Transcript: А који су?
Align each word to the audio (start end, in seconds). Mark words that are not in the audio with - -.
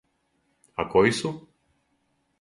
А 0.83 0.87
који 0.95 1.13
су? 1.21 1.33